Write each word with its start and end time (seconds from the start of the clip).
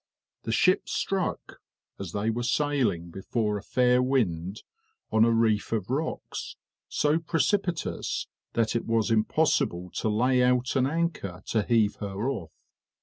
The 0.45 0.51
ship 0.51 0.89
struck, 0.89 1.59
as 1.99 2.11
they 2.11 2.31
were 2.31 2.41
sailing 2.41 3.11
before 3.11 3.59
a 3.59 3.61
fair 3.61 4.01
wind, 4.01 4.63
on 5.11 5.23
a 5.23 5.29
reef 5.29 5.71
of 5.71 5.91
rocks, 5.91 6.55
so 6.89 7.19
precipitous 7.19 8.25
that 8.53 8.75
it 8.75 8.85
was 8.87 9.11
impossible 9.11 9.91
to 9.91 10.09
lay 10.09 10.41
out 10.41 10.75
an 10.75 10.87
anchor 10.87 11.43
to 11.49 11.61
heave 11.61 11.97
her 11.97 12.27
off. 12.29 12.51